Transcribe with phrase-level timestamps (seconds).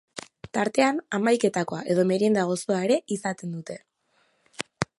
[0.57, 3.77] Tartean hamaiketakoa edo merienda gozoa ere izaten dute.